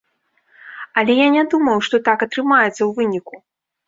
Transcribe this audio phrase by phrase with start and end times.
[1.01, 3.35] Але я не думаў, што так атрымаецца ў выніку.